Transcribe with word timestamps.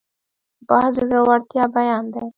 باز 0.67 0.93
د 0.97 0.99
زړورتیا 1.09 1.63
بیان 1.75 2.05
دی 2.13 2.25